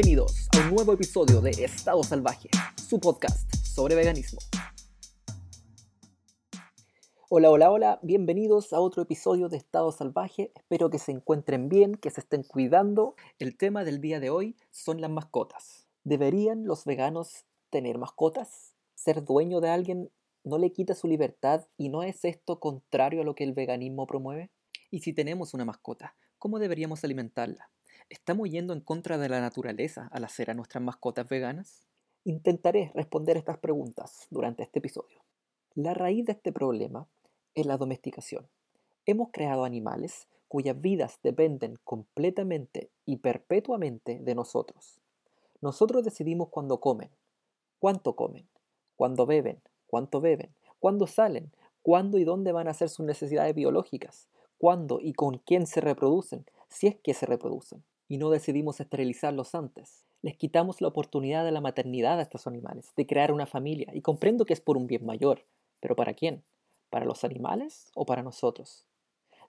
Bienvenidos 0.00 0.46
a 0.56 0.60
un 0.60 0.76
nuevo 0.76 0.92
episodio 0.92 1.40
de 1.40 1.50
Estado 1.50 2.00
Salvaje, 2.04 2.48
su 2.76 3.00
podcast 3.00 3.52
sobre 3.56 3.96
veganismo. 3.96 4.38
Hola, 7.28 7.50
hola, 7.50 7.72
hola, 7.72 7.98
bienvenidos 8.02 8.72
a 8.72 8.78
otro 8.78 9.02
episodio 9.02 9.48
de 9.48 9.56
Estado 9.56 9.90
Salvaje. 9.90 10.52
Espero 10.54 10.88
que 10.88 11.00
se 11.00 11.10
encuentren 11.10 11.68
bien, 11.68 11.96
que 11.96 12.10
se 12.10 12.20
estén 12.20 12.44
cuidando. 12.44 13.16
El 13.40 13.56
tema 13.56 13.82
del 13.82 14.00
día 14.00 14.20
de 14.20 14.30
hoy 14.30 14.54
son 14.70 15.00
las 15.00 15.10
mascotas. 15.10 15.88
¿Deberían 16.04 16.64
los 16.64 16.84
veganos 16.84 17.44
tener 17.68 17.98
mascotas? 17.98 18.76
¿Ser 18.94 19.24
dueño 19.24 19.60
de 19.60 19.70
alguien 19.70 20.12
no 20.44 20.58
le 20.58 20.70
quita 20.70 20.94
su 20.94 21.08
libertad 21.08 21.66
y 21.76 21.88
no 21.88 22.04
es 22.04 22.24
esto 22.24 22.60
contrario 22.60 23.22
a 23.22 23.24
lo 23.24 23.34
que 23.34 23.42
el 23.42 23.52
veganismo 23.52 24.06
promueve? 24.06 24.52
Y 24.92 25.00
si 25.00 25.12
tenemos 25.12 25.54
una 25.54 25.64
mascota, 25.64 26.14
¿cómo 26.38 26.60
deberíamos 26.60 27.02
alimentarla? 27.02 27.68
¿Estamos 28.10 28.48
yendo 28.48 28.72
en 28.72 28.80
contra 28.80 29.18
de 29.18 29.28
la 29.28 29.38
naturaleza 29.38 30.08
al 30.12 30.24
hacer 30.24 30.50
a 30.50 30.54
nuestras 30.54 30.82
mascotas 30.82 31.28
veganas? 31.28 31.86
Intentaré 32.24 32.90
responder 32.94 33.36
estas 33.36 33.58
preguntas 33.58 34.26
durante 34.30 34.62
este 34.62 34.78
episodio. 34.78 35.20
La 35.74 35.92
raíz 35.92 36.24
de 36.24 36.32
este 36.32 36.50
problema 36.50 37.06
es 37.54 37.66
la 37.66 37.76
domesticación. 37.76 38.48
Hemos 39.04 39.28
creado 39.30 39.64
animales 39.64 40.26
cuyas 40.48 40.80
vidas 40.80 41.18
dependen 41.22 41.78
completamente 41.84 42.88
y 43.04 43.16
perpetuamente 43.16 44.20
de 44.20 44.34
nosotros. 44.34 45.02
Nosotros 45.60 46.02
decidimos 46.02 46.48
cuándo 46.48 46.80
comen, 46.80 47.10
cuánto 47.78 48.16
comen, 48.16 48.48
cuándo 48.96 49.26
beben, 49.26 49.60
cuánto 49.86 50.22
beben, 50.22 50.54
cuándo 50.78 51.06
salen, 51.06 51.52
cuándo 51.82 52.16
y 52.16 52.24
dónde 52.24 52.52
van 52.52 52.68
a 52.68 52.70
hacer 52.70 52.88
sus 52.88 53.04
necesidades 53.04 53.54
biológicas, 53.54 54.28
cuándo 54.56 54.98
y 54.98 55.12
con 55.12 55.36
quién 55.36 55.66
se 55.66 55.82
reproducen, 55.82 56.46
si 56.68 56.86
es 56.86 56.96
que 56.96 57.12
se 57.12 57.26
reproducen 57.26 57.84
y 58.08 58.18
no 58.18 58.30
decidimos 58.30 58.80
esterilizarlos 58.80 59.54
antes. 59.54 60.04
Les 60.22 60.36
quitamos 60.36 60.80
la 60.80 60.88
oportunidad 60.88 61.44
de 61.44 61.52
la 61.52 61.60
maternidad 61.60 62.18
a 62.18 62.22
estos 62.22 62.46
animales, 62.46 62.92
de 62.96 63.06
crear 63.06 63.30
una 63.30 63.46
familia, 63.46 63.92
y 63.94 64.00
comprendo 64.00 64.44
que 64.44 64.54
es 64.54 64.60
por 64.60 64.76
un 64.76 64.86
bien 64.86 65.06
mayor, 65.06 65.44
pero 65.80 65.94
¿para 65.94 66.14
quién? 66.14 66.42
¿Para 66.90 67.04
los 67.04 67.22
animales 67.22 67.90
o 67.94 68.06
para 68.06 68.22
nosotros? 68.22 68.86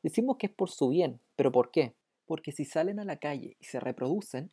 Decimos 0.03 0.37
que 0.37 0.47
es 0.47 0.53
por 0.53 0.69
su 0.69 0.89
bien, 0.89 1.19
pero 1.35 1.51
¿por 1.51 1.71
qué? 1.71 1.95
Porque 2.25 2.51
si 2.51 2.65
salen 2.65 2.99
a 2.99 3.05
la 3.05 3.17
calle 3.17 3.55
y 3.59 3.65
se 3.65 3.79
reproducen, 3.79 4.51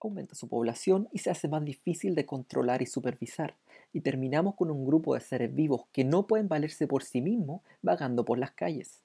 aumenta 0.00 0.34
su 0.34 0.48
población 0.48 1.08
y 1.12 1.18
se 1.18 1.30
hace 1.30 1.48
más 1.48 1.64
difícil 1.64 2.14
de 2.14 2.26
controlar 2.26 2.82
y 2.82 2.86
supervisar, 2.86 3.56
y 3.92 4.00
terminamos 4.00 4.54
con 4.54 4.70
un 4.70 4.84
grupo 4.84 5.14
de 5.14 5.20
seres 5.20 5.54
vivos 5.54 5.86
que 5.92 6.04
no 6.04 6.26
pueden 6.26 6.48
valerse 6.48 6.86
por 6.86 7.02
sí 7.02 7.22
mismos 7.22 7.62
vagando 7.80 8.24
por 8.24 8.38
las 8.38 8.50
calles. 8.50 9.00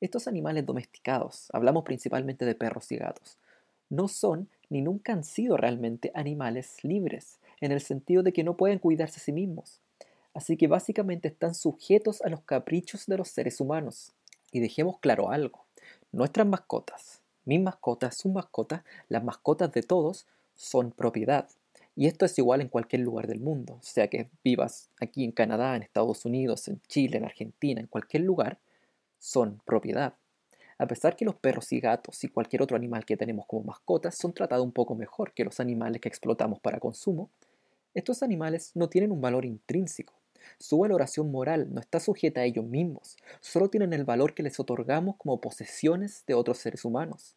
Estos 0.00 0.28
animales 0.28 0.66
domesticados, 0.66 1.48
hablamos 1.54 1.84
principalmente 1.84 2.44
de 2.44 2.54
perros 2.54 2.92
y 2.92 2.96
gatos, 2.96 3.38
no 3.88 4.08
son 4.08 4.48
ni 4.68 4.82
nunca 4.82 5.12
han 5.12 5.24
sido 5.24 5.56
realmente 5.56 6.10
animales 6.14 6.82
libres, 6.82 7.38
en 7.60 7.72
el 7.72 7.80
sentido 7.80 8.22
de 8.22 8.32
que 8.32 8.44
no 8.44 8.56
pueden 8.56 8.78
cuidarse 8.78 9.20
a 9.20 9.22
sí 9.22 9.32
mismos. 9.32 9.80
Así 10.34 10.56
que 10.56 10.66
básicamente 10.66 11.28
están 11.28 11.54
sujetos 11.54 12.20
a 12.22 12.28
los 12.28 12.40
caprichos 12.42 13.06
de 13.06 13.16
los 13.16 13.28
seres 13.28 13.60
humanos. 13.60 14.12
Y 14.52 14.60
dejemos 14.60 14.98
claro 14.98 15.30
algo, 15.30 15.64
nuestras 16.12 16.46
mascotas, 16.46 17.20
mis 17.44 17.60
mascotas, 17.60 18.16
sus 18.16 18.32
mascotas, 18.32 18.82
las 19.08 19.24
mascotas 19.24 19.72
de 19.72 19.82
todos, 19.82 20.26
son 20.54 20.90
propiedad. 20.90 21.48
Y 21.94 22.06
esto 22.06 22.26
es 22.26 22.38
igual 22.38 22.60
en 22.60 22.68
cualquier 22.68 23.02
lugar 23.02 23.26
del 23.26 23.40
mundo, 23.40 23.78
sea 23.80 24.08
que 24.08 24.28
vivas 24.44 24.90
aquí 25.00 25.24
en 25.24 25.32
Canadá, 25.32 25.76
en 25.76 25.82
Estados 25.82 26.24
Unidos, 26.26 26.68
en 26.68 26.80
Chile, 26.88 27.16
en 27.16 27.24
Argentina, 27.24 27.80
en 27.80 27.86
cualquier 27.86 28.22
lugar, 28.22 28.58
son 29.18 29.62
propiedad. 29.64 30.14
A 30.78 30.86
pesar 30.86 31.16
que 31.16 31.24
los 31.24 31.36
perros 31.36 31.72
y 31.72 31.80
gatos 31.80 32.22
y 32.22 32.28
cualquier 32.28 32.62
otro 32.62 32.76
animal 32.76 33.06
que 33.06 33.16
tenemos 33.16 33.46
como 33.46 33.64
mascotas 33.64 34.14
son 34.16 34.34
tratados 34.34 34.64
un 34.64 34.72
poco 34.72 34.94
mejor 34.94 35.32
que 35.32 35.44
los 35.44 35.58
animales 35.58 36.02
que 36.02 36.08
explotamos 36.08 36.60
para 36.60 36.80
consumo, 36.80 37.30
estos 37.94 38.22
animales 38.22 38.72
no 38.74 38.90
tienen 38.90 39.10
un 39.10 39.22
valor 39.22 39.46
intrínseco. 39.46 40.12
Su 40.58 40.78
valoración 40.78 41.30
moral 41.30 41.72
no 41.72 41.80
está 41.80 41.98
sujeta 41.98 42.42
a 42.42 42.44
ellos 42.44 42.64
mismos, 42.66 43.16
solo 43.40 43.70
tienen 43.70 43.94
el 43.94 44.04
valor 44.04 44.34
que 44.34 44.42
les 44.42 44.60
otorgamos 44.60 45.16
como 45.16 45.40
posesiones 45.40 46.24
de 46.26 46.34
otros 46.34 46.58
seres 46.58 46.84
humanos. 46.84 47.36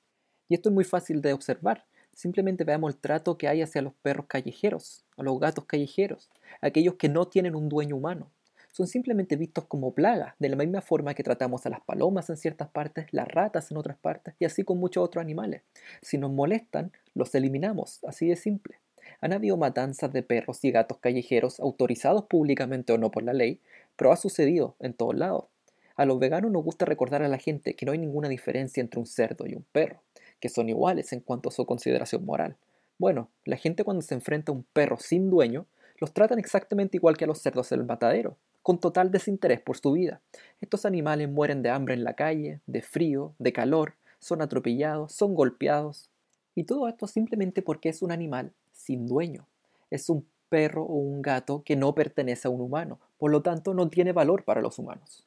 Y 0.50 0.56
esto 0.56 0.70
es 0.70 0.76
muy 0.76 0.84
fácil 0.84 1.22
de 1.22 1.34
observar. 1.34 1.86
Simplemente 2.14 2.66
veamos 2.66 2.94
el 2.94 3.00
trato 3.00 3.38
que 3.38 3.48
hay 3.48 3.62
hacia 3.62 3.82
los 3.82 3.94
perros 3.94 4.26
callejeros, 4.28 5.06
a 5.16 5.24
los 5.24 5.40
gatos 5.40 5.66
callejeros, 5.66 6.30
aquellos 6.60 6.96
que 6.96 7.08
no 7.08 7.26
tienen 7.28 7.56
un 7.56 7.70
dueño 7.70 7.96
humano 7.96 8.32
son 8.72 8.88
simplemente 8.88 9.36
vistos 9.36 9.66
como 9.66 9.94
plagas, 9.94 10.36
de 10.40 10.50
la 10.50 10.56
misma 10.56 10.82
forma 10.82 11.14
que 11.14 11.24
tratamos 11.24 11.66
a 11.66 11.70
las 11.70 11.82
palomas 11.82 12.30
en 12.30 12.38
ciertas 12.38 12.70
partes, 12.70 13.08
las 13.12 13.28
ratas 13.28 13.72
en 13.72 13.78
otras 13.78 13.98
partes 13.98 14.36
y 14.40 14.46
así 14.46 14.64
con 14.64 14.80
muchos 14.80 15.04
otros 15.04 15.22
animales. 15.22 15.64
Si 16.02 16.18
nos 16.18 16.32
molestan, 16.32 16.92
los 17.14 17.34
eliminamos, 17.36 18.00
así 18.06 18.28
de 18.28 18.36
simple. 18.36 18.80
Han 19.22 19.34
habido 19.34 19.58
matanzas 19.58 20.14
de 20.14 20.24
perros 20.24 20.64
y 20.64 20.72
gatos 20.72 21.00
callejeros 21.00 21.60
autorizados 21.60 22.26
públicamente 22.26 22.94
o 22.94 22.98
no 22.98 23.12
por 23.12 23.24
la 23.24 23.34
ley, 23.34 23.60
pero 23.96 24.12
ha 24.12 24.18
sucedido 24.18 24.76
en 24.80 24.94
todos 24.94 25.16
lados. 25.16 25.46
A 25.96 26.06
los 26.06 26.20
veganos 26.20 26.52
nos 26.52 26.64
gusta 26.64 26.86
recordar 26.86 27.24
a 27.24 27.28
la 27.28 27.38
gente 27.38 27.76
que 27.76 27.86
no 27.86 27.92
hay 27.92 27.98
ninguna 27.98 28.30
diferencia 28.30 28.80
entre 28.80 29.00
un 29.00 29.06
cerdo 29.06 29.46
y 29.48 29.56
un 29.56 29.66
perro, 29.72 30.02
que 30.40 30.48
son 30.48 30.70
iguales 30.70 31.12
en 31.12 31.20
cuanto 31.20 31.50
a 31.50 31.52
su 31.52 31.66
consideración 31.66 32.26
moral. 32.26 32.56
Bueno, 32.98 33.30
la 33.44 33.58
gente 33.58 33.84
cuando 33.84 34.02
se 34.02 34.14
enfrenta 34.14 34.52
a 34.52 34.56
un 34.56 34.64
perro 34.64 34.98
sin 34.98 35.30
dueño, 35.30 35.66
los 36.00 36.14
tratan 36.14 36.40
exactamente 36.40 36.96
igual 36.96 37.18
que 37.18 37.26
a 37.26 37.28
los 37.28 37.40
cerdos 37.40 37.70
del 37.70 37.84
matadero, 37.84 38.38
con 38.70 38.78
total 38.78 39.10
desinterés 39.10 39.60
por 39.62 39.78
su 39.78 39.94
vida. 39.94 40.22
Estos 40.62 40.86
animales 40.86 41.28
mueren 41.28 41.64
de 41.64 41.72
hambre 41.72 41.96
en 41.96 42.04
la 42.04 42.14
calle, 42.14 42.60
de 42.68 42.84
frío, 42.84 43.34
de 43.40 43.52
calor, 43.52 43.96
son 44.20 44.44
atropellados, 44.44 45.12
son 45.12 45.34
golpeados. 45.34 46.12
Y 46.54 46.66
todo 46.66 46.88
esto 46.88 47.08
simplemente 47.08 47.64
porque 47.64 47.90
es 47.90 48.04
un 48.04 48.12
animal 48.12 48.52
sin 48.72 49.08
dueño. 49.08 49.48
Es 49.90 50.08
un 50.08 50.24
perro 50.50 50.84
o 50.84 50.94
un 50.94 51.24
gato 51.24 51.64
que 51.66 51.76
no 51.76 51.96
pertenece 51.96 52.48
a 52.48 52.52
un 52.52 52.62
humano, 52.62 53.00
por 53.18 53.32
lo 53.32 53.42
tanto 53.42 53.74
no 53.74 53.90
tiene 53.90 54.12
valor 54.12 54.44
para 54.44 54.62
los 54.62 54.78
humanos. 54.78 55.26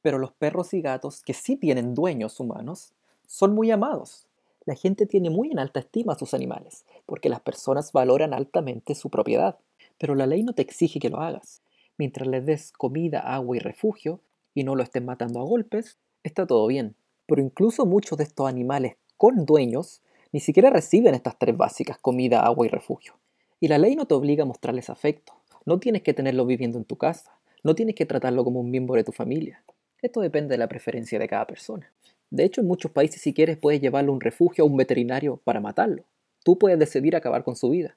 Pero 0.00 0.18
los 0.18 0.30
perros 0.30 0.72
y 0.72 0.82
gatos 0.82 1.24
que 1.24 1.34
sí 1.34 1.56
tienen 1.56 1.96
dueños 1.96 2.38
humanos 2.38 2.92
son 3.26 3.56
muy 3.56 3.72
amados. 3.72 4.28
La 4.66 4.76
gente 4.76 5.06
tiene 5.06 5.30
muy 5.30 5.50
en 5.50 5.58
alta 5.58 5.80
estima 5.80 6.12
a 6.12 6.16
sus 6.16 6.32
animales, 6.32 6.84
porque 7.06 7.28
las 7.28 7.40
personas 7.40 7.90
valoran 7.90 8.32
altamente 8.32 8.94
su 8.94 9.10
propiedad. 9.10 9.58
Pero 9.98 10.14
la 10.14 10.28
ley 10.28 10.44
no 10.44 10.52
te 10.52 10.62
exige 10.62 11.00
que 11.00 11.10
lo 11.10 11.18
hagas 11.18 11.61
mientras 11.98 12.28
les 12.28 12.44
des 12.44 12.72
comida, 12.72 13.20
agua 13.20 13.56
y 13.56 13.60
refugio 13.60 14.20
y 14.54 14.64
no 14.64 14.74
lo 14.74 14.82
estén 14.82 15.04
matando 15.04 15.40
a 15.40 15.44
golpes, 15.44 15.98
está 16.22 16.46
todo 16.46 16.66
bien. 16.66 16.94
Pero 17.26 17.42
incluso 17.42 17.86
muchos 17.86 18.18
de 18.18 18.24
estos 18.24 18.48
animales 18.48 18.96
con 19.16 19.46
dueños 19.46 20.02
ni 20.32 20.40
siquiera 20.40 20.70
reciben 20.70 21.14
estas 21.14 21.38
tres 21.38 21.56
básicas, 21.56 21.98
comida, 21.98 22.44
agua 22.44 22.66
y 22.66 22.68
refugio. 22.68 23.14
Y 23.60 23.68
la 23.68 23.78
ley 23.78 23.94
no 23.94 24.06
te 24.06 24.14
obliga 24.14 24.42
a 24.42 24.46
mostrarles 24.46 24.90
afecto. 24.90 25.34
No 25.66 25.78
tienes 25.78 26.02
que 26.02 26.14
tenerlo 26.14 26.46
viviendo 26.46 26.78
en 26.78 26.84
tu 26.84 26.96
casa. 26.96 27.38
No 27.62 27.74
tienes 27.74 27.94
que 27.94 28.06
tratarlo 28.06 28.42
como 28.42 28.60
un 28.60 28.70
miembro 28.70 28.96
de 28.96 29.04
tu 29.04 29.12
familia. 29.12 29.62
Esto 30.00 30.20
depende 30.20 30.54
de 30.54 30.58
la 30.58 30.68
preferencia 30.68 31.18
de 31.18 31.28
cada 31.28 31.46
persona. 31.46 31.92
De 32.30 32.44
hecho, 32.44 32.60
en 32.60 32.66
muchos 32.66 32.90
países 32.90 33.20
si 33.20 33.34
quieres 33.34 33.58
puedes 33.58 33.80
llevarlo 33.80 34.10
a 34.10 34.14
un 34.14 34.20
refugio 34.20 34.64
a 34.64 34.66
un 34.66 34.76
veterinario 34.76 35.36
para 35.44 35.60
matarlo. 35.60 36.04
Tú 36.42 36.58
puedes 36.58 36.78
decidir 36.78 37.14
acabar 37.14 37.44
con 37.44 37.54
su 37.54 37.70
vida. 37.70 37.96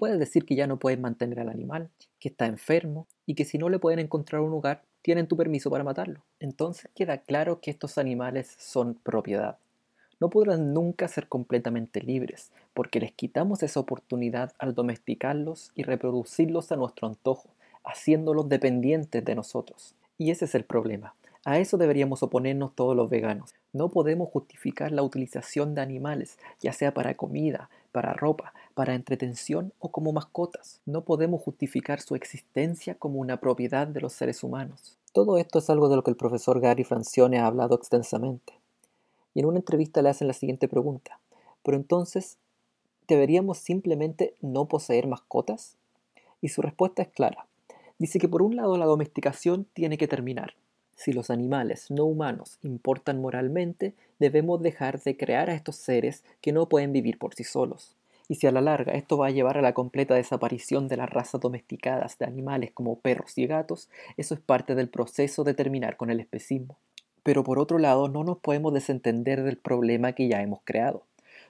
Puedes 0.00 0.18
decir 0.18 0.46
que 0.46 0.54
ya 0.54 0.66
no 0.66 0.78
puedes 0.78 0.98
mantener 0.98 1.40
al 1.40 1.50
animal, 1.50 1.90
que 2.20 2.30
está 2.30 2.46
enfermo 2.46 3.06
y 3.26 3.34
que 3.34 3.44
si 3.44 3.58
no 3.58 3.68
le 3.68 3.78
pueden 3.78 3.98
encontrar 3.98 4.40
un 4.40 4.50
lugar, 4.50 4.82
tienen 5.02 5.26
tu 5.26 5.36
permiso 5.36 5.68
para 5.68 5.84
matarlo. 5.84 6.22
Entonces 6.38 6.88
queda 6.94 7.18
claro 7.18 7.60
que 7.60 7.70
estos 7.70 7.98
animales 7.98 8.56
son 8.58 8.94
propiedad. 8.94 9.58
No 10.18 10.30
podrán 10.30 10.72
nunca 10.72 11.06
ser 11.06 11.28
completamente 11.28 12.00
libres, 12.00 12.50
porque 12.72 12.98
les 12.98 13.12
quitamos 13.12 13.62
esa 13.62 13.78
oportunidad 13.78 14.54
al 14.58 14.74
domesticarlos 14.74 15.70
y 15.74 15.82
reproducirlos 15.82 16.72
a 16.72 16.76
nuestro 16.76 17.06
antojo, 17.06 17.50
haciéndolos 17.84 18.48
dependientes 18.48 19.22
de 19.22 19.34
nosotros. 19.34 19.94
Y 20.16 20.30
ese 20.30 20.46
es 20.46 20.54
el 20.54 20.64
problema. 20.64 21.14
A 21.44 21.58
eso 21.58 21.76
deberíamos 21.76 22.22
oponernos 22.22 22.74
todos 22.74 22.96
los 22.96 23.10
veganos. 23.10 23.54
No 23.74 23.90
podemos 23.90 24.30
justificar 24.30 24.92
la 24.92 25.02
utilización 25.02 25.74
de 25.74 25.82
animales, 25.82 26.38
ya 26.58 26.72
sea 26.72 26.94
para 26.94 27.18
comida, 27.18 27.68
para 27.92 28.12
ropa, 28.12 28.54
para 28.80 28.94
entretención 28.94 29.74
o 29.78 29.92
como 29.92 30.10
mascotas. 30.10 30.80
No 30.86 31.04
podemos 31.04 31.42
justificar 31.42 32.00
su 32.00 32.14
existencia 32.14 32.94
como 32.94 33.20
una 33.20 33.38
propiedad 33.38 33.86
de 33.86 34.00
los 34.00 34.14
seres 34.14 34.42
humanos. 34.42 34.96
Todo 35.12 35.36
esto 35.36 35.58
es 35.58 35.68
algo 35.68 35.90
de 35.90 35.96
lo 35.96 36.02
que 36.02 36.10
el 36.10 36.16
profesor 36.16 36.62
Gary 36.62 36.82
Francione 36.82 37.38
ha 37.38 37.46
hablado 37.46 37.74
extensamente. 37.74 38.54
Y 39.34 39.40
en 39.40 39.44
una 39.44 39.58
entrevista 39.58 40.00
le 40.00 40.08
hacen 40.08 40.28
la 40.28 40.32
siguiente 40.32 40.66
pregunta. 40.66 41.20
Pero 41.62 41.76
entonces, 41.76 42.38
¿deberíamos 43.06 43.58
simplemente 43.58 44.34
no 44.40 44.64
poseer 44.64 45.06
mascotas? 45.06 45.76
Y 46.40 46.48
su 46.48 46.62
respuesta 46.62 47.02
es 47.02 47.08
clara. 47.08 47.44
Dice 47.98 48.18
que 48.18 48.30
por 48.30 48.40
un 48.40 48.56
lado 48.56 48.78
la 48.78 48.86
domesticación 48.86 49.66
tiene 49.74 49.98
que 49.98 50.08
terminar. 50.08 50.54
Si 50.96 51.12
los 51.12 51.28
animales 51.28 51.90
no 51.90 52.06
humanos 52.06 52.56
importan 52.62 53.20
moralmente, 53.20 53.92
debemos 54.18 54.62
dejar 54.62 55.02
de 55.02 55.18
crear 55.18 55.50
a 55.50 55.54
estos 55.54 55.76
seres 55.76 56.24
que 56.40 56.52
no 56.52 56.66
pueden 56.66 56.94
vivir 56.94 57.18
por 57.18 57.34
sí 57.34 57.44
solos 57.44 57.94
y 58.30 58.36
si 58.36 58.46
a 58.46 58.52
la 58.52 58.60
larga 58.60 58.92
esto 58.92 59.18
va 59.18 59.26
a 59.26 59.30
llevar 59.30 59.58
a 59.58 59.60
la 59.60 59.74
completa 59.74 60.14
desaparición 60.14 60.86
de 60.86 60.96
las 60.96 61.10
razas 61.10 61.40
domesticadas 61.40 62.16
de 62.16 62.26
animales 62.26 62.70
como 62.72 63.00
perros 63.00 63.36
y 63.36 63.48
gatos, 63.48 63.90
eso 64.16 64.34
es 64.34 64.40
parte 64.40 64.76
del 64.76 64.88
proceso 64.88 65.42
de 65.42 65.52
terminar 65.52 65.96
con 65.96 66.10
el 66.10 66.20
especismo. 66.20 66.78
Pero 67.24 67.42
por 67.42 67.58
otro 67.58 67.78
lado, 67.78 68.08
no 68.08 68.22
nos 68.22 68.38
podemos 68.38 68.72
desentender 68.72 69.42
del 69.42 69.56
problema 69.56 70.12
que 70.12 70.28
ya 70.28 70.42
hemos 70.42 70.60
creado. 70.62 71.02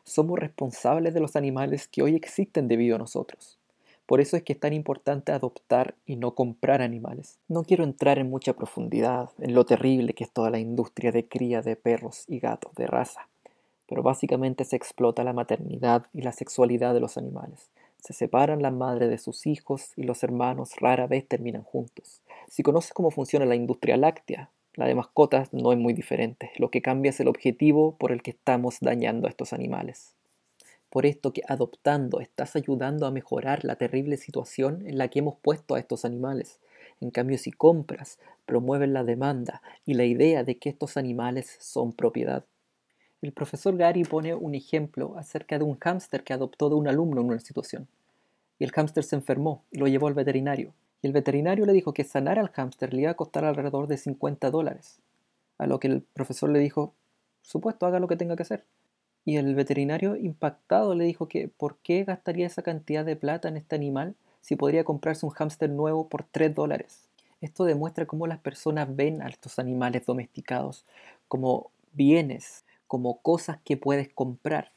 somos 0.04 0.38
responsables 0.38 1.12
de 1.12 1.20
los 1.20 1.36
animales 1.36 1.86
que 1.86 2.02
hoy 2.02 2.16
existen 2.16 2.66
debido 2.66 2.96
a 2.96 2.98
nosotros. 2.98 3.58
Por 4.06 4.22
eso 4.22 4.38
es 4.38 4.42
que 4.42 4.54
es 4.54 4.58
tan 4.58 4.72
importante 4.72 5.32
adoptar 5.32 5.96
y 6.06 6.16
no 6.16 6.34
comprar 6.34 6.80
animales. 6.80 7.38
No 7.46 7.62
quiero 7.62 7.84
entrar 7.84 8.18
en 8.18 8.30
mucha 8.30 8.54
profundidad 8.54 9.28
en 9.38 9.54
lo 9.54 9.66
terrible 9.66 10.14
que 10.14 10.24
es 10.24 10.32
toda 10.32 10.48
la 10.48 10.58
industria 10.58 11.12
de 11.12 11.28
cría 11.28 11.60
de 11.60 11.76
perros 11.76 12.24
y 12.26 12.38
gatos 12.38 12.74
de 12.74 12.86
raza, 12.86 13.28
pero 13.90 14.04
básicamente 14.04 14.64
se 14.64 14.76
explota 14.76 15.24
la 15.24 15.32
maternidad 15.32 16.06
y 16.14 16.22
la 16.22 16.30
sexualidad 16.30 16.94
de 16.94 17.00
los 17.00 17.18
animales. 17.18 17.70
Se 17.98 18.12
separan 18.12 18.62
las 18.62 18.72
madres 18.72 19.10
de 19.10 19.18
sus 19.18 19.48
hijos 19.48 19.92
y 19.96 20.04
los 20.04 20.22
hermanos 20.22 20.76
rara 20.76 21.08
vez 21.08 21.26
terminan 21.26 21.64
juntos. 21.64 22.22
Si 22.48 22.62
conoces 22.62 22.92
cómo 22.92 23.10
funciona 23.10 23.46
la 23.46 23.56
industria 23.56 23.96
láctea, 23.96 24.48
la 24.74 24.86
de 24.86 24.94
mascotas 24.94 25.52
no 25.52 25.72
es 25.72 25.78
muy 25.78 25.92
diferente. 25.92 26.52
Lo 26.56 26.70
que 26.70 26.82
cambia 26.82 27.10
es 27.10 27.18
el 27.18 27.26
objetivo 27.26 27.96
por 27.98 28.12
el 28.12 28.22
que 28.22 28.30
estamos 28.30 28.78
dañando 28.80 29.26
a 29.26 29.30
estos 29.30 29.52
animales. 29.52 30.14
Por 30.88 31.04
esto 31.04 31.32
que 31.32 31.42
adoptando 31.48 32.20
estás 32.20 32.54
ayudando 32.54 33.06
a 33.06 33.10
mejorar 33.10 33.64
la 33.64 33.74
terrible 33.74 34.18
situación 34.18 34.86
en 34.86 34.98
la 34.98 35.08
que 35.08 35.18
hemos 35.18 35.34
puesto 35.42 35.74
a 35.74 35.80
estos 35.80 36.04
animales. 36.04 36.60
En 37.00 37.10
cambio, 37.10 37.38
si 37.38 37.50
compras, 37.50 38.20
promueven 38.46 38.92
la 38.92 39.02
demanda 39.02 39.62
y 39.84 39.94
la 39.94 40.04
idea 40.04 40.44
de 40.44 40.58
que 40.58 40.68
estos 40.68 40.96
animales 40.96 41.56
son 41.58 41.92
propiedad. 41.92 42.44
El 43.22 43.32
profesor 43.32 43.76
Gary 43.76 44.04
pone 44.04 44.34
un 44.34 44.54
ejemplo 44.54 45.14
acerca 45.18 45.58
de 45.58 45.64
un 45.64 45.78
hámster 45.78 46.24
que 46.24 46.32
adoptó 46.32 46.70
de 46.70 46.76
un 46.76 46.88
alumno 46.88 47.20
en 47.20 47.26
una 47.26 47.40
situación. 47.40 47.86
Y 48.58 48.64
el 48.64 48.72
hámster 48.72 49.04
se 49.04 49.16
enfermó 49.16 49.62
y 49.70 49.78
lo 49.78 49.88
llevó 49.88 50.08
al 50.08 50.14
veterinario. 50.14 50.72
Y 51.02 51.06
el 51.06 51.12
veterinario 51.12 51.66
le 51.66 51.74
dijo 51.74 51.92
que 51.92 52.04
sanar 52.04 52.38
al 52.38 52.48
hámster 52.48 52.94
le 52.94 53.02
iba 53.02 53.10
a 53.10 53.16
costar 53.16 53.44
alrededor 53.44 53.88
de 53.88 53.98
50 53.98 54.50
dólares. 54.50 55.00
A 55.58 55.66
lo 55.66 55.78
que 55.80 55.88
el 55.88 56.02
profesor 56.02 56.48
le 56.48 56.60
dijo, 56.60 56.94
supuesto, 57.42 57.84
haga 57.84 58.00
lo 58.00 58.08
que 58.08 58.16
tenga 58.16 58.36
que 58.36 58.42
hacer. 58.42 58.64
Y 59.26 59.36
el 59.36 59.54
veterinario, 59.54 60.16
impactado, 60.16 60.94
le 60.94 61.04
dijo 61.04 61.28
que 61.28 61.48
por 61.48 61.76
qué 61.82 62.04
gastaría 62.04 62.46
esa 62.46 62.62
cantidad 62.62 63.04
de 63.04 63.16
plata 63.16 63.48
en 63.48 63.58
este 63.58 63.76
animal 63.76 64.14
si 64.40 64.56
podría 64.56 64.84
comprarse 64.84 65.26
un 65.26 65.32
hámster 65.32 65.68
nuevo 65.68 66.08
por 66.08 66.24
3 66.24 66.54
dólares. 66.54 67.08
Esto 67.42 67.64
demuestra 67.64 68.06
cómo 68.06 68.26
las 68.26 68.38
personas 68.38 68.94
ven 68.94 69.20
a 69.20 69.28
estos 69.28 69.58
animales 69.58 70.06
domesticados 70.06 70.86
como 71.28 71.70
bienes, 71.92 72.64
como 72.90 73.22
cosas 73.22 73.58
que 73.64 73.76
puedes 73.76 74.08
comprar. 74.12 74.72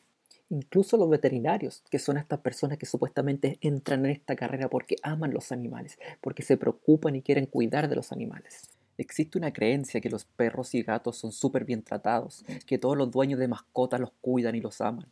Incluso 0.52 0.98
los 0.98 1.10
veterinarios, 1.10 1.82
que 1.90 1.98
son 1.98 2.18
estas 2.18 2.42
personas 2.42 2.78
que 2.78 2.86
supuestamente 2.86 3.58
entran 3.60 4.06
en 4.06 4.12
esta 4.12 4.36
carrera 4.36 4.70
porque 4.70 4.98
aman 5.02 5.34
los 5.34 5.52
animales, 5.52 5.98
porque 6.22 6.44
se 6.44 6.56
preocupan 6.56 7.16
y 7.16 7.24
quieren 7.24 7.48
cuidar 7.48 7.90
de 7.90 7.96
los 7.96 8.12
animales. 8.12 8.70
Existe 9.00 9.40
una 9.40 9.52
creencia 9.52 10.00
que 10.00 10.12
los 10.12 10.26
perros 10.26 10.76
y 10.76 10.84
gatos 10.84 11.18
son 11.18 11.32
súper 11.32 11.66
bien 11.66 11.82
tratados, 11.82 12.46
que 12.68 12.78
todos 12.78 12.96
los 12.96 13.10
dueños 13.10 13.40
de 13.40 13.48
mascotas 13.48 14.00
los 14.00 14.12
cuidan 14.22 14.54
y 14.54 14.62
los 14.62 14.80
aman. 14.80 15.08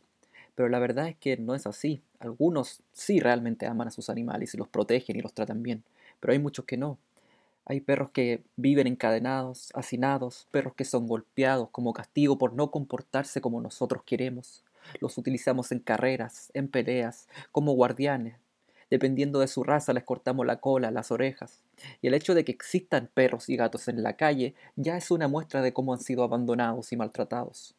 Pero 0.54 0.68
la 0.68 0.78
verdad 0.78 1.08
es 1.08 1.16
que 1.16 1.36
no 1.36 1.56
es 1.56 1.66
así. 1.66 2.02
Algunos 2.20 2.84
sí 2.92 3.18
realmente 3.18 3.66
aman 3.66 3.88
a 3.88 3.90
sus 3.90 4.10
animales 4.10 4.54
y 4.54 4.58
los 4.58 4.68
protegen 4.68 5.16
y 5.16 5.22
los 5.22 5.34
tratan 5.34 5.64
bien, 5.64 5.82
pero 6.20 6.34
hay 6.34 6.38
muchos 6.38 6.66
que 6.66 6.76
no. 6.76 6.98
Hay 7.64 7.80
perros 7.80 8.10
que 8.10 8.42
viven 8.56 8.86
encadenados, 8.86 9.70
hacinados, 9.74 10.48
perros 10.50 10.74
que 10.74 10.84
son 10.84 11.06
golpeados 11.06 11.70
como 11.70 11.92
castigo 11.92 12.36
por 12.36 12.54
no 12.54 12.70
comportarse 12.70 13.40
como 13.40 13.60
nosotros 13.60 14.02
queremos. 14.04 14.64
Los 15.00 15.16
utilizamos 15.16 15.70
en 15.70 15.78
carreras, 15.78 16.50
en 16.54 16.68
peleas, 16.68 17.28
como 17.52 17.72
guardianes. 17.72 18.36
Dependiendo 18.90 19.38
de 19.38 19.46
su 19.46 19.62
raza 19.62 19.92
les 19.92 20.02
cortamos 20.02 20.44
la 20.44 20.60
cola, 20.60 20.90
las 20.90 21.12
orejas. 21.12 21.62
Y 22.02 22.08
el 22.08 22.14
hecho 22.14 22.34
de 22.34 22.44
que 22.44 22.52
existan 22.52 23.08
perros 23.14 23.48
y 23.48 23.56
gatos 23.56 23.86
en 23.88 24.02
la 24.02 24.16
calle 24.16 24.54
ya 24.74 24.96
es 24.96 25.10
una 25.10 25.28
muestra 25.28 25.62
de 25.62 25.72
cómo 25.72 25.94
han 25.94 26.00
sido 26.00 26.24
abandonados 26.24 26.92
y 26.92 26.96
maltratados. 26.96 27.76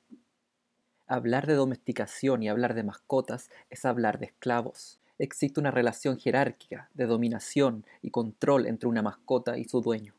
Hablar 1.06 1.45
de 1.45 1.56
domesticación 1.56 2.41
y 2.41 2.50
hablar 2.50 2.74
de 2.74 2.83
mascotas 2.83 3.51
es 3.69 3.83
hablar 3.83 4.18
de 4.18 4.27
esclavos 4.27 5.00
existe 5.19 5.60
una 5.60 5.71
relación 5.71 6.18
jerárquica 6.18 6.89
de 6.94 7.06
dominación 7.06 7.86
y 8.01 8.10
control 8.10 8.68
entre 8.68 8.89
una 8.89 9.01
mascota 9.01 9.57
y 9.57 9.65
su 9.65 9.81
dueño. 9.81 10.13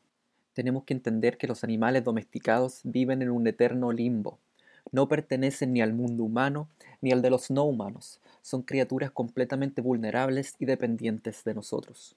Tenemos 0.53 0.85
que 0.85 0.93
entender 0.93 1.37
que 1.37 1.47
los 1.47 1.63
animales 1.63 2.03
domesticados 2.03 2.79
viven 2.83 3.21
en 3.21 3.29
un 3.29 3.45
eterno 3.45 3.91
limbo. 3.91 4.39
No 4.91 5.07
pertenecen 5.07 5.73
ni 5.73 5.81
al 5.81 5.93
mundo 5.93 6.23
humano 6.23 6.69
ni 7.01 7.11
al 7.11 7.21
de 7.21 7.29
los 7.29 7.51
no 7.51 7.63
humanos. 7.65 8.21
Son 8.41 8.61
criaturas 8.61 9.11
completamente 9.11 9.81
vulnerables 9.81 10.55
y 10.59 10.65
dependientes 10.65 11.43
de 11.43 11.53
nosotros. 11.53 12.15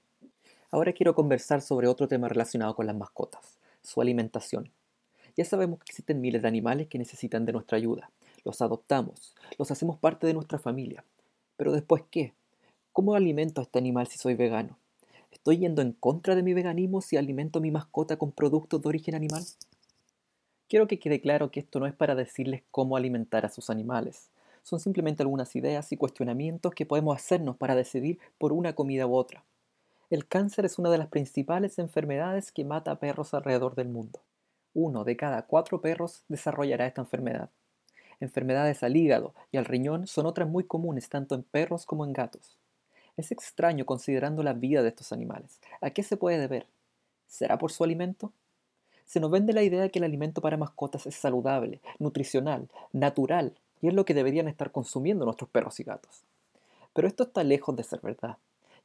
Ahora 0.70 0.92
quiero 0.92 1.14
conversar 1.14 1.62
sobre 1.62 1.88
otro 1.88 2.08
tema 2.08 2.28
relacionado 2.28 2.76
con 2.76 2.86
las 2.86 2.94
mascotas, 2.94 3.58
su 3.82 4.00
alimentación. 4.00 4.70
Ya 5.36 5.44
sabemos 5.44 5.78
que 5.78 5.90
existen 5.90 6.20
miles 6.20 6.42
de 6.42 6.48
animales 6.48 6.88
que 6.88 6.98
necesitan 6.98 7.46
de 7.46 7.52
nuestra 7.52 7.78
ayuda. 7.78 8.10
Los 8.44 8.60
adoptamos, 8.60 9.34
los 9.58 9.70
hacemos 9.70 9.98
parte 9.98 10.26
de 10.26 10.34
nuestra 10.34 10.58
familia. 10.58 11.04
Pero 11.56 11.72
después, 11.72 12.04
¿qué? 12.10 12.34
¿Cómo 12.98 13.14
alimento 13.14 13.60
a 13.60 13.62
este 13.62 13.78
animal 13.78 14.08
si 14.08 14.18
soy 14.18 14.34
vegano? 14.34 14.76
¿Estoy 15.30 15.58
yendo 15.58 15.82
en 15.82 15.92
contra 15.92 16.34
de 16.34 16.42
mi 16.42 16.52
veganismo 16.52 17.00
si 17.00 17.16
alimento 17.16 17.60
a 17.60 17.62
mi 17.62 17.70
mascota 17.70 18.16
con 18.16 18.32
productos 18.32 18.82
de 18.82 18.88
origen 18.88 19.14
animal? 19.14 19.44
Quiero 20.68 20.88
que 20.88 20.98
quede 20.98 21.20
claro 21.20 21.52
que 21.52 21.60
esto 21.60 21.78
no 21.78 21.86
es 21.86 21.94
para 21.94 22.16
decirles 22.16 22.64
cómo 22.72 22.96
alimentar 22.96 23.46
a 23.46 23.50
sus 23.50 23.70
animales. 23.70 24.30
Son 24.64 24.80
simplemente 24.80 25.22
algunas 25.22 25.54
ideas 25.54 25.92
y 25.92 25.96
cuestionamientos 25.96 26.74
que 26.74 26.86
podemos 26.86 27.14
hacernos 27.14 27.56
para 27.56 27.76
decidir 27.76 28.18
por 28.36 28.52
una 28.52 28.72
comida 28.72 29.06
u 29.06 29.14
otra. 29.14 29.44
El 30.10 30.26
cáncer 30.26 30.64
es 30.64 30.76
una 30.76 30.90
de 30.90 30.98
las 30.98 31.06
principales 31.06 31.78
enfermedades 31.78 32.50
que 32.50 32.64
mata 32.64 32.90
a 32.90 32.98
perros 32.98 33.32
alrededor 33.32 33.76
del 33.76 33.90
mundo. 33.90 34.18
Uno 34.74 35.04
de 35.04 35.16
cada 35.16 35.42
cuatro 35.42 35.80
perros 35.80 36.24
desarrollará 36.26 36.88
esta 36.88 37.02
enfermedad. 37.02 37.50
Enfermedades 38.18 38.82
al 38.82 38.96
hígado 38.96 39.34
y 39.52 39.56
al 39.56 39.66
riñón 39.66 40.08
son 40.08 40.26
otras 40.26 40.48
muy 40.48 40.64
comunes 40.64 41.08
tanto 41.08 41.36
en 41.36 41.44
perros 41.44 41.86
como 41.86 42.04
en 42.04 42.12
gatos. 42.12 42.57
Es 43.18 43.32
extraño 43.32 43.84
considerando 43.84 44.44
la 44.44 44.52
vida 44.52 44.80
de 44.80 44.90
estos 44.90 45.10
animales. 45.10 45.58
¿A 45.80 45.90
qué 45.90 46.04
se 46.04 46.16
puede 46.16 46.38
deber? 46.38 46.68
¿Será 47.26 47.58
por 47.58 47.72
su 47.72 47.82
alimento? 47.82 48.32
Se 49.06 49.18
nos 49.18 49.32
vende 49.32 49.52
la 49.52 49.64
idea 49.64 49.82
de 49.82 49.90
que 49.90 49.98
el 49.98 50.04
alimento 50.04 50.40
para 50.40 50.56
mascotas 50.56 51.04
es 51.04 51.16
saludable, 51.16 51.80
nutricional, 51.98 52.68
natural, 52.92 53.58
y 53.82 53.88
es 53.88 53.94
lo 53.94 54.04
que 54.04 54.14
deberían 54.14 54.46
estar 54.46 54.70
consumiendo 54.70 55.24
nuestros 55.24 55.50
perros 55.50 55.80
y 55.80 55.82
gatos. 55.82 56.22
Pero 56.92 57.08
esto 57.08 57.24
está 57.24 57.42
lejos 57.42 57.74
de 57.74 57.82
ser 57.82 58.00
verdad. 58.00 58.36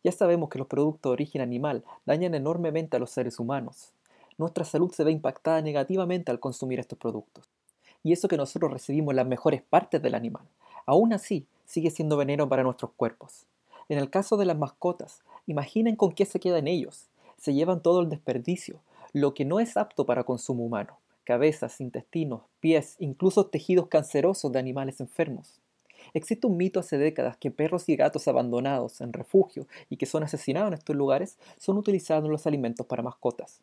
Ya 0.03 0.11
sabemos 0.11 0.49
que 0.49 0.57
los 0.57 0.67
productos 0.67 1.11
de 1.11 1.13
origen 1.13 1.41
animal 1.41 1.83
dañan 2.03 2.33
enormemente 2.33 2.97
a 2.97 2.99
los 2.99 3.11
seres 3.11 3.39
humanos. 3.39 3.91
Nuestra 4.39 4.65
salud 4.65 4.91
se 4.91 5.03
ve 5.03 5.11
impactada 5.11 5.61
negativamente 5.61 6.31
al 6.31 6.39
consumir 6.39 6.79
estos 6.79 6.97
productos. 6.97 7.45
Y 8.01 8.13
eso 8.13 8.27
que 8.27 8.37
nosotros 8.37 8.73
recibimos 8.73 9.13
las 9.13 9.27
mejores 9.27 9.61
partes 9.61 10.01
del 10.01 10.15
animal, 10.15 10.47
aún 10.87 11.13
así 11.13 11.45
sigue 11.65 11.91
siendo 11.91 12.17
veneno 12.17 12.49
para 12.49 12.63
nuestros 12.63 12.89
cuerpos. 12.97 13.45
En 13.93 13.99
el 13.99 14.09
caso 14.09 14.37
de 14.37 14.45
las 14.45 14.57
mascotas, 14.57 15.21
imaginen 15.45 15.95
con 15.95 16.13
qué 16.13 16.25
se 16.25 16.39
quedan 16.39 16.67
ellos. 16.67 17.09
Se 17.37 17.53
llevan 17.53 17.83
todo 17.83 18.01
el 18.01 18.09
desperdicio, 18.09 18.79
lo 19.11 19.35
que 19.35 19.45
no 19.45 19.59
es 19.59 19.77
apto 19.77 20.07
para 20.07 20.23
consumo 20.23 20.65
humano. 20.65 20.97
Cabezas, 21.25 21.79
intestinos, 21.79 22.41
pies, 22.59 22.95
incluso 22.97 23.45
tejidos 23.45 23.89
cancerosos 23.89 24.51
de 24.51 24.57
animales 24.57 24.99
enfermos. 24.99 25.59
Existe 26.15 26.47
un 26.47 26.57
mito 26.57 26.79
hace 26.79 26.97
décadas 26.97 27.37
que 27.37 27.51
perros 27.51 27.87
y 27.87 27.95
gatos 27.95 28.27
abandonados 28.27 28.99
en 28.99 29.13
refugio 29.13 29.67
y 29.91 29.97
que 29.97 30.07
son 30.07 30.23
asesinados 30.23 30.69
en 30.69 30.79
estos 30.79 30.95
lugares 30.95 31.37
son 31.59 31.77
utilizados 31.77 32.25
en 32.25 32.31
los 32.31 32.47
alimentos 32.47 32.87
para 32.87 33.03
mascotas. 33.03 33.61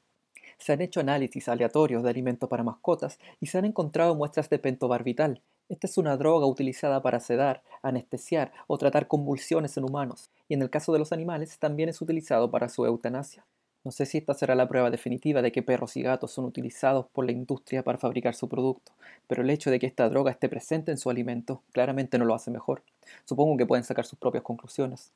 Se 0.58 0.72
han 0.72 0.80
hecho 0.80 1.00
análisis 1.00 1.48
aleatorios 1.48 2.04
de 2.04 2.10
alimentos 2.10 2.48
para 2.48 2.62
mascotas 2.62 3.18
y 3.40 3.46
se 3.46 3.58
han 3.58 3.64
encontrado 3.64 4.14
muestras 4.14 4.48
de 4.48 4.60
pentobarbital, 4.60 5.42
esta 5.70 5.86
es 5.86 5.96
una 5.98 6.16
droga 6.16 6.46
utilizada 6.46 7.00
para 7.00 7.20
sedar, 7.20 7.62
anestesiar 7.80 8.52
o 8.66 8.76
tratar 8.76 9.06
convulsiones 9.06 9.76
en 9.76 9.84
humanos, 9.84 10.28
y 10.48 10.54
en 10.54 10.62
el 10.62 10.68
caso 10.68 10.92
de 10.92 10.98
los 10.98 11.12
animales 11.12 11.60
también 11.60 11.88
es 11.88 12.02
utilizado 12.02 12.50
para 12.50 12.68
su 12.68 12.84
eutanasia. 12.84 13.46
No 13.84 13.92
sé 13.92 14.04
si 14.04 14.18
esta 14.18 14.34
será 14.34 14.56
la 14.56 14.66
prueba 14.66 14.90
definitiva 14.90 15.42
de 15.42 15.52
que 15.52 15.62
perros 15.62 15.96
y 15.96 16.02
gatos 16.02 16.32
son 16.32 16.44
utilizados 16.44 17.06
por 17.12 17.24
la 17.24 17.30
industria 17.30 17.84
para 17.84 17.98
fabricar 17.98 18.34
su 18.34 18.48
producto, 18.48 18.92
pero 19.28 19.42
el 19.42 19.50
hecho 19.50 19.70
de 19.70 19.78
que 19.78 19.86
esta 19.86 20.08
droga 20.08 20.32
esté 20.32 20.48
presente 20.48 20.90
en 20.90 20.98
su 20.98 21.08
alimento 21.08 21.62
claramente 21.70 22.18
no 22.18 22.24
lo 22.24 22.34
hace 22.34 22.50
mejor. 22.50 22.82
Supongo 23.24 23.56
que 23.56 23.64
pueden 23.64 23.84
sacar 23.84 24.04
sus 24.04 24.18
propias 24.18 24.42
conclusiones. 24.42 25.12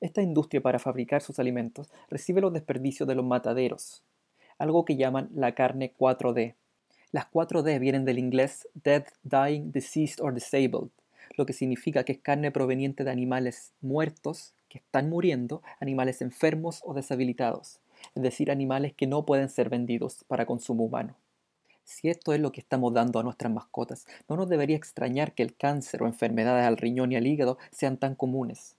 Esta 0.00 0.20
industria 0.20 0.60
para 0.60 0.80
fabricar 0.80 1.22
sus 1.22 1.38
alimentos 1.38 1.88
recibe 2.10 2.40
los 2.40 2.52
desperdicios 2.52 3.08
de 3.08 3.14
los 3.14 3.24
mataderos, 3.24 4.02
algo 4.58 4.84
que 4.84 4.96
llaman 4.96 5.30
la 5.32 5.54
carne 5.54 5.94
4D, 5.96 6.56
las 7.12 7.30
4D 7.30 7.78
vienen 7.78 8.06
del 8.06 8.18
inglés 8.18 8.66
Dead, 8.72 9.04
Dying, 9.22 9.70
Deceased 9.70 10.18
or 10.22 10.32
Disabled, 10.32 10.88
lo 11.36 11.44
que 11.44 11.52
significa 11.52 12.04
que 12.04 12.12
es 12.12 12.18
carne 12.18 12.50
proveniente 12.50 13.04
de 13.04 13.10
animales 13.10 13.72
muertos, 13.82 14.54
que 14.70 14.78
están 14.78 15.10
muriendo, 15.10 15.62
animales 15.78 16.22
enfermos 16.22 16.80
o 16.84 16.94
deshabilitados, 16.94 17.80
es 18.14 18.22
decir, 18.22 18.50
animales 18.50 18.94
que 18.94 19.06
no 19.06 19.26
pueden 19.26 19.50
ser 19.50 19.68
vendidos 19.68 20.24
para 20.26 20.46
consumo 20.46 20.84
humano. 20.84 21.14
Si 21.84 22.08
esto 22.08 22.32
es 22.32 22.40
lo 22.40 22.50
que 22.50 22.60
estamos 22.60 22.94
dando 22.94 23.20
a 23.20 23.22
nuestras 23.22 23.52
mascotas, 23.52 24.06
no 24.26 24.36
nos 24.36 24.48
debería 24.48 24.76
extrañar 24.76 25.34
que 25.34 25.42
el 25.42 25.54
cáncer 25.54 26.02
o 26.02 26.06
enfermedades 26.06 26.66
al 26.66 26.78
riñón 26.78 27.12
y 27.12 27.16
al 27.16 27.26
hígado 27.26 27.58
sean 27.70 27.98
tan 27.98 28.14
comunes. 28.14 28.76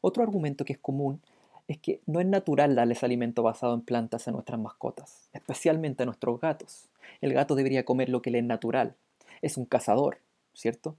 Otro 0.00 0.22
argumento 0.22 0.64
que 0.64 0.72
es 0.72 0.78
común 0.78 1.20
es 1.68 1.78
que 1.78 2.00
no 2.06 2.20
es 2.20 2.26
natural 2.26 2.74
darles 2.74 3.02
alimento 3.02 3.42
basado 3.42 3.74
en 3.74 3.80
plantas 3.80 4.28
a 4.28 4.30
nuestras 4.30 4.60
mascotas, 4.60 5.28
especialmente 5.32 6.02
a 6.02 6.06
nuestros 6.06 6.40
gatos. 6.40 6.88
El 7.20 7.32
gato 7.32 7.54
debería 7.54 7.84
comer 7.84 8.08
lo 8.08 8.22
que 8.22 8.30
le 8.30 8.38
es 8.38 8.44
natural. 8.44 8.94
Es 9.42 9.56
un 9.56 9.64
cazador, 9.64 10.18
¿cierto? 10.54 10.96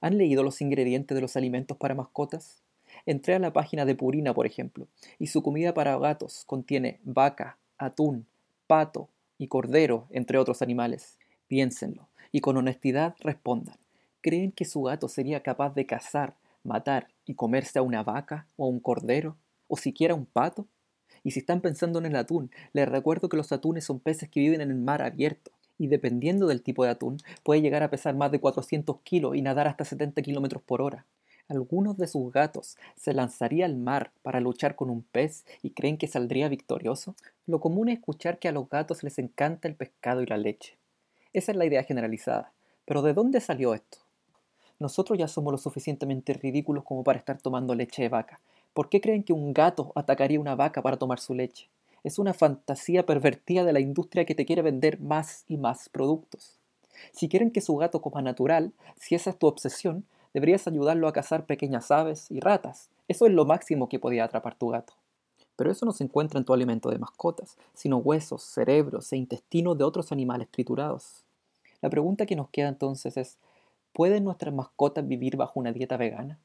¿Han 0.00 0.18
leído 0.18 0.42
los 0.42 0.60
ingredientes 0.60 1.14
de 1.14 1.20
los 1.20 1.36
alimentos 1.36 1.76
para 1.76 1.94
mascotas? 1.94 2.62
Entré 3.04 3.34
a 3.34 3.38
la 3.38 3.52
página 3.52 3.84
de 3.84 3.94
Purina, 3.94 4.32
por 4.32 4.46
ejemplo, 4.46 4.86
y 5.18 5.26
su 5.26 5.42
comida 5.42 5.74
para 5.74 5.98
gatos 5.98 6.44
contiene 6.46 7.00
vaca, 7.02 7.58
atún, 7.78 8.26
pato 8.66 9.08
y 9.38 9.48
cordero, 9.48 10.06
entre 10.10 10.38
otros 10.38 10.62
animales. 10.62 11.18
Piénsenlo 11.48 12.08
y 12.32 12.40
con 12.40 12.56
honestidad 12.56 13.14
respondan. 13.20 13.76
¿Creen 14.20 14.52
que 14.52 14.64
su 14.64 14.82
gato 14.82 15.08
sería 15.08 15.42
capaz 15.42 15.74
de 15.74 15.86
cazar, 15.86 16.34
matar 16.64 17.08
y 17.24 17.34
comerse 17.34 17.78
a 17.78 17.82
una 17.82 18.02
vaca 18.02 18.46
o 18.56 18.66
a 18.66 18.68
un 18.68 18.80
cordero 18.80 19.36
o 19.68 19.76
siquiera 19.76 20.14
un 20.14 20.26
pato? 20.26 20.66
Y 21.24 21.32
si 21.32 21.40
están 21.40 21.60
pensando 21.60 21.98
en 21.98 22.06
el 22.06 22.16
atún, 22.16 22.50
les 22.72 22.88
recuerdo 22.88 23.28
que 23.28 23.36
los 23.36 23.52
atunes 23.52 23.84
son 23.84 24.00
peces 24.00 24.28
que 24.28 24.40
viven 24.40 24.60
en 24.60 24.70
el 24.70 24.76
mar 24.76 25.02
abierto 25.02 25.50
y 25.78 25.88
dependiendo 25.88 26.46
del 26.46 26.62
tipo 26.62 26.84
de 26.84 26.90
atún 26.90 27.18
puede 27.42 27.60
llegar 27.60 27.82
a 27.82 27.90
pesar 27.90 28.14
más 28.14 28.30
de 28.32 28.40
400 28.40 29.00
kilos 29.02 29.36
y 29.36 29.42
nadar 29.42 29.68
hasta 29.68 29.84
70 29.84 30.22
kilómetros 30.22 30.62
por 30.62 30.80
hora. 30.80 31.06
Algunos 31.48 31.96
de 31.96 32.08
sus 32.08 32.32
gatos 32.32 32.76
se 32.96 33.12
lanzaría 33.12 33.66
al 33.66 33.76
mar 33.76 34.10
para 34.22 34.40
luchar 34.40 34.74
con 34.74 34.90
un 34.90 35.02
pez 35.02 35.44
y 35.62 35.70
creen 35.70 35.96
que 35.96 36.08
saldría 36.08 36.48
victorioso. 36.48 37.14
Lo 37.46 37.60
común 37.60 37.88
es 37.88 37.98
escuchar 37.98 38.40
que 38.40 38.48
a 38.48 38.52
los 38.52 38.68
gatos 38.68 39.04
les 39.04 39.18
encanta 39.18 39.68
el 39.68 39.76
pescado 39.76 40.22
y 40.22 40.26
la 40.26 40.38
leche. 40.38 40.76
Esa 41.32 41.52
es 41.52 41.58
la 41.58 41.66
idea 41.66 41.84
generalizada. 41.84 42.52
Pero 42.84 43.02
¿de 43.02 43.14
dónde 43.14 43.40
salió 43.40 43.74
esto? 43.74 43.98
Nosotros 44.80 45.18
ya 45.18 45.28
somos 45.28 45.52
lo 45.52 45.58
suficientemente 45.58 46.32
ridículos 46.34 46.82
como 46.82 47.04
para 47.04 47.18
estar 47.18 47.40
tomando 47.40 47.74
leche 47.74 48.02
de 48.02 48.08
vaca. 48.08 48.40
¿Por 48.76 48.90
qué 48.90 49.00
creen 49.00 49.22
que 49.22 49.32
un 49.32 49.54
gato 49.54 49.90
atacaría 49.94 50.38
una 50.38 50.54
vaca 50.54 50.82
para 50.82 50.98
tomar 50.98 51.18
su 51.18 51.32
leche? 51.32 51.70
Es 52.04 52.18
una 52.18 52.34
fantasía 52.34 53.06
pervertida 53.06 53.64
de 53.64 53.72
la 53.72 53.80
industria 53.80 54.26
que 54.26 54.34
te 54.34 54.44
quiere 54.44 54.60
vender 54.60 55.00
más 55.00 55.46
y 55.48 55.56
más 55.56 55.88
productos. 55.88 56.58
Si 57.10 57.30
quieren 57.30 57.50
que 57.50 57.62
su 57.62 57.74
gato 57.76 58.02
coma 58.02 58.20
natural, 58.20 58.74
si 59.00 59.14
esa 59.14 59.30
es 59.30 59.38
tu 59.38 59.46
obsesión, 59.46 60.04
deberías 60.34 60.68
ayudarlo 60.68 61.08
a 61.08 61.14
cazar 61.14 61.46
pequeñas 61.46 61.90
aves 61.90 62.30
y 62.30 62.40
ratas. 62.40 62.90
Eso 63.08 63.24
es 63.24 63.32
lo 63.32 63.46
máximo 63.46 63.88
que 63.88 63.98
podía 63.98 64.24
atrapar 64.24 64.56
tu 64.56 64.68
gato. 64.68 64.92
Pero 65.56 65.70
eso 65.70 65.86
no 65.86 65.92
se 65.92 66.04
encuentra 66.04 66.38
en 66.38 66.44
tu 66.44 66.52
alimento 66.52 66.90
de 66.90 66.98
mascotas, 66.98 67.56
sino 67.72 67.96
huesos, 67.96 68.42
cerebros 68.42 69.10
e 69.10 69.16
intestinos 69.16 69.78
de 69.78 69.84
otros 69.84 70.12
animales 70.12 70.48
triturados. 70.50 71.24
La 71.80 71.88
pregunta 71.88 72.26
que 72.26 72.36
nos 72.36 72.50
queda 72.50 72.68
entonces 72.68 73.16
es, 73.16 73.38
¿pueden 73.94 74.24
nuestras 74.24 74.52
mascotas 74.52 75.08
vivir 75.08 75.38
bajo 75.38 75.58
una 75.60 75.72
dieta 75.72 75.96
vegana? 75.96 76.38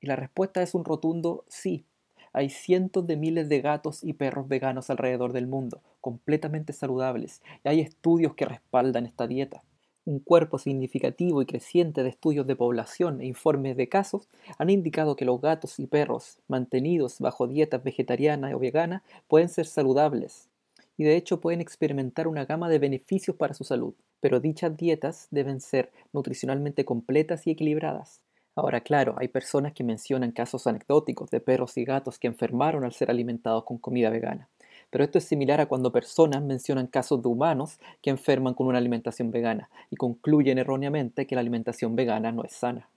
Y 0.00 0.06
la 0.06 0.16
respuesta 0.16 0.62
es 0.62 0.74
un 0.74 0.84
rotundo 0.84 1.44
sí. 1.48 1.84
Hay 2.32 2.50
cientos 2.50 3.06
de 3.06 3.16
miles 3.16 3.48
de 3.48 3.60
gatos 3.60 4.04
y 4.04 4.12
perros 4.12 4.48
veganos 4.48 4.90
alrededor 4.90 5.32
del 5.32 5.46
mundo, 5.46 5.80
completamente 6.00 6.72
saludables, 6.72 7.42
y 7.64 7.68
hay 7.68 7.80
estudios 7.80 8.34
que 8.34 8.44
respaldan 8.44 9.06
esta 9.06 9.26
dieta 9.26 9.62
un 10.08 10.20
cuerpo 10.20 10.58
significativo 10.58 11.42
y 11.42 11.46
creciente 11.46 12.02
de 12.02 12.08
estudios 12.08 12.46
de 12.46 12.56
población 12.56 13.20
e 13.20 13.26
informes 13.26 13.76
de 13.76 13.90
casos 13.90 14.26
han 14.56 14.70
indicado 14.70 15.16
que 15.16 15.26
los 15.26 15.38
gatos 15.38 15.78
y 15.78 15.86
perros 15.86 16.38
mantenidos 16.48 17.18
bajo 17.18 17.46
dietas 17.46 17.84
vegetariana 17.84 18.56
o 18.56 18.58
vegana 18.58 19.02
pueden 19.28 19.50
ser 19.50 19.66
saludables 19.66 20.48
y 20.96 21.04
de 21.04 21.16
hecho 21.16 21.42
pueden 21.42 21.60
experimentar 21.60 22.26
una 22.26 22.46
gama 22.46 22.70
de 22.70 22.78
beneficios 22.78 23.36
para 23.36 23.52
su 23.52 23.64
salud, 23.64 23.94
pero 24.20 24.40
dichas 24.40 24.76
dietas 24.78 25.28
deben 25.30 25.60
ser 25.60 25.92
nutricionalmente 26.14 26.86
completas 26.86 27.46
y 27.46 27.50
equilibradas. 27.50 28.22
Ahora, 28.58 28.80
claro, 28.80 29.14
hay 29.18 29.28
personas 29.28 29.72
que 29.72 29.84
mencionan 29.84 30.32
casos 30.32 30.66
anecdóticos 30.66 31.30
de 31.30 31.38
perros 31.38 31.78
y 31.78 31.84
gatos 31.84 32.18
que 32.18 32.26
enfermaron 32.26 32.84
al 32.84 32.92
ser 32.92 33.08
alimentados 33.08 33.62
con 33.62 33.78
comida 33.78 34.10
vegana. 34.10 34.48
Pero 34.90 35.04
esto 35.04 35.18
es 35.18 35.24
similar 35.26 35.60
a 35.60 35.66
cuando 35.66 35.92
personas 35.92 36.42
mencionan 36.42 36.88
casos 36.88 37.22
de 37.22 37.28
humanos 37.28 37.78
que 38.02 38.10
enferman 38.10 38.54
con 38.54 38.66
una 38.66 38.78
alimentación 38.78 39.30
vegana 39.30 39.70
y 39.90 39.96
concluyen 39.96 40.58
erróneamente 40.58 41.24
que 41.24 41.36
la 41.36 41.40
alimentación 41.40 41.94
vegana 41.94 42.32
no 42.32 42.42
es 42.42 42.50
sana. 42.50 42.88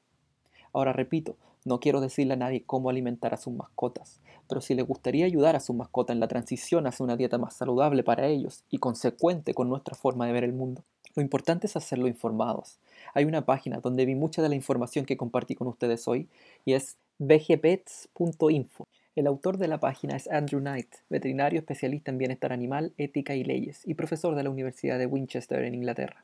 Ahora 0.73 0.93
repito, 0.93 1.35
no 1.63 1.79
quiero 1.79 2.01
decirle 2.01 2.33
a 2.33 2.37
nadie 2.37 2.63
cómo 2.65 2.89
alimentar 2.89 3.35
a 3.35 3.37
sus 3.37 3.53
mascotas, 3.53 4.19
pero 4.49 4.61
si 4.61 4.73
les 4.73 4.87
gustaría 4.87 5.27
ayudar 5.27 5.55
a 5.55 5.59
sus 5.59 5.75
mascotas 5.75 6.15
en 6.15 6.21
la 6.21 6.27
transición 6.27 6.87
hacia 6.87 7.03
una 7.03 7.17
dieta 7.17 7.37
más 7.37 7.53
saludable 7.53 8.01
para 8.01 8.25
ellos 8.25 8.63
y 8.71 8.79
consecuente 8.79 9.53
con 9.53 9.69
nuestra 9.69 9.95
forma 9.95 10.25
de 10.25 10.33
ver 10.33 10.43
el 10.43 10.53
mundo, 10.53 10.81
lo 11.15 11.21
importante 11.21 11.67
es 11.67 11.75
hacerlo 11.75 12.07
informados. 12.07 12.77
Hay 13.13 13.25
una 13.25 13.45
página 13.45 13.79
donde 13.79 14.05
vi 14.05 14.15
mucha 14.15 14.41
de 14.41 14.49
la 14.49 14.55
información 14.55 15.05
que 15.05 15.17
compartí 15.17 15.55
con 15.55 15.67
ustedes 15.67 16.07
hoy 16.07 16.27
y 16.65 16.73
es 16.73 16.97
vegepets.info. 17.19 18.87
El 19.15 19.27
autor 19.27 19.57
de 19.57 19.67
la 19.67 19.79
página 19.79 20.15
es 20.15 20.29
Andrew 20.29 20.61
Knight, 20.61 20.87
veterinario 21.09 21.59
especialista 21.59 22.11
en 22.11 22.17
bienestar 22.17 22.53
animal, 22.53 22.93
ética 22.97 23.35
y 23.35 23.43
leyes, 23.43 23.81
y 23.85 23.95
profesor 23.95 24.35
de 24.35 24.43
la 24.43 24.49
Universidad 24.49 24.97
de 24.97 25.05
Winchester 25.05 25.63
en 25.63 25.75
Inglaterra. 25.75 26.23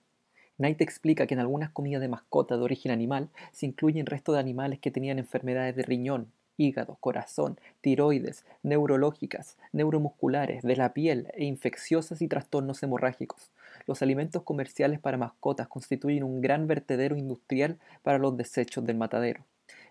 Knight 0.58 0.82
explica 0.82 1.28
que 1.28 1.34
en 1.34 1.42
algunas 1.42 1.70
comidas 1.70 2.02
de 2.02 2.08
mascota 2.08 2.56
de 2.56 2.64
origen 2.64 2.92
animal 2.92 3.30
se 3.52 3.66
incluyen 3.66 4.06
restos 4.06 4.36
de 4.36 4.40
animales 4.40 4.80
que 4.80 4.90
tenían 4.90 5.20
enfermedades 5.20 5.76
de 5.76 5.84
riñón, 5.84 6.32
hígado, 6.58 6.98
corazón, 7.00 7.60
tiroides, 7.82 8.46
neurológicas, 8.64 9.58
neuromusculares, 9.72 10.64
de 10.64 10.76
la 10.76 10.94
piel 10.94 11.28
e 11.34 11.46
infecciosas 11.46 12.22
y 12.22 12.28
trastornos 12.28 12.82
hemorrágicos. 12.82 13.52
Los 13.88 14.02
alimentos 14.02 14.44
comerciales 14.44 15.00
para 15.00 15.18
mascotas 15.18 15.70
constituyen 15.70 16.24
un 16.26 16.42
gran 16.42 16.68
vertedero 16.68 17.16
industrial 17.16 17.80
para 18.04 18.20
los 18.20 18.36
desechos 18.36 18.86
del 18.86 18.98
matadero. 18.98 19.46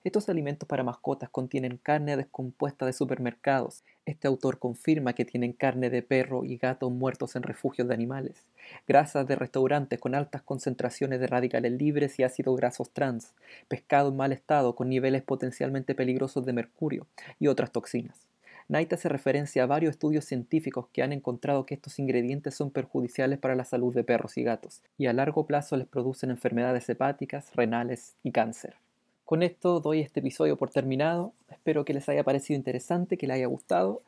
Estos 0.04 0.28
alimentos 0.28 0.68
para 0.68 0.84
mascotas 0.84 1.30
contienen 1.30 1.78
carne 1.82 2.16
descompuesta 2.16 2.86
de 2.86 2.92
supermercados. 2.92 3.82
Este 4.04 4.28
autor 4.28 4.58
confirma 4.58 5.14
que 5.14 5.24
tienen 5.24 5.52
carne 5.52 5.90
de 5.90 6.02
perro 6.02 6.44
y 6.44 6.58
gato 6.58 6.90
muertos 6.90 7.36
en 7.36 7.42
refugios 7.42 7.88
de 7.88 7.94
animales, 7.94 8.44
grasas 8.86 9.26
de 9.26 9.34
restaurantes 9.34 9.98
con 9.98 10.14
altas 10.14 10.42
concentraciones 10.42 11.18
de 11.18 11.26
radicales 11.26 11.72
libres 11.72 12.18
y 12.18 12.22
ácidos 12.22 12.56
grasos 12.56 12.90
trans, 12.90 13.32
pescado 13.66 14.10
en 14.10 14.16
mal 14.16 14.32
estado 14.32 14.76
con 14.76 14.88
niveles 14.90 15.22
potencialmente 15.22 15.94
peligrosos 15.94 16.44
de 16.44 16.52
mercurio 16.52 17.06
y 17.40 17.48
otras 17.48 17.72
toxinas. 17.72 18.28
Knight 18.68 18.92
hace 18.92 19.08
referencia 19.08 19.62
a 19.62 19.66
varios 19.66 19.92
estudios 19.92 20.24
científicos 20.24 20.88
que 20.92 21.02
han 21.02 21.12
encontrado 21.12 21.66
que 21.66 21.74
estos 21.74 21.98
ingredientes 21.98 22.54
son 22.54 22.70
perjudiciales 22.70 23.38
para 23.38 23.54
la 23.54 23.64
salud 23.64 23.94
de 23.94 24.02
perros 24.02 24.36
y 24.36 24.42
gatos, 24.42 24.82
y 24.98 25.06
a 25.06 25.12
largo 25.12 25.46
plazo 25.46 25.76
les 25.76 25.86
producen 25.86 26.30
enfermedades 26.30 26.88
hepáticas, 26.88 27.54
renales 27.54 28.16
y 28.22 28.32
cáncer. 28.32 28.76
Con 29.24 29.42
esto 29.42 29.80
doy 29.80 30.00
este 30.00 30.20
episodio 30.20 30.56
por 30.56 30.70
terminado. 30.70 31.32
Espero 31.50 31.84
que 31.84 31.94
les 31.94 32.08
haya 32.08 32.22
parecido 32.22 32.56
interesante, 32.56 33.16
que 33.16 33.26
les 33.26 33.36
haya 33.36 33.46
gustado 33.46 34.02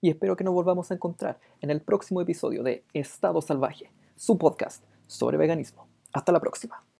y 0.00 0.10
espero 0.10 0.36
que 0.36 0.44
nos 0.44 0.54
volvamos 0.54 0.90
a 0.90 0.94
encontrar 0.94 1.38
en 1.60 1.70
el 1.70 1.80
próximo 1.80 2.20
episodio 2.20 2.62
de 2.62 2.82
Estado 2.92 3.40
Salvaje, 3.40 3.90
su 4.16 4.36
podcast 4.36 4.84
sobre 5.06 5.38
veganismo. 5.38 5.86
Hasta 6.12 6.32
la 6.32 6.40
próxima. 6.40 6.93